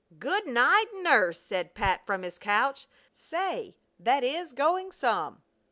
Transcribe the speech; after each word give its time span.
"Good 0.17 0.47
night 0.47 0.87
nurse!" 0.95 1.39
said 1.39 1.75
Pat 1.75 2.07
from 2.07 2.23
his 2.23 2.39
couch. 2.39 2.87
"Say, 3.11 3.77
that 3.99 4.23
is 4.23 4.51
going 4.53 4.91
some!" 4.91 5.43